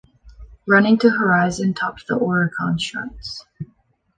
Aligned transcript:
"Running 0.67 0.97
to 0.97 1.11
Horizon" 1.11 1.75
topped 1.75 2.07
the 2.07 2.17
Oricon 2.17 2.79
charts. 2.79 3.45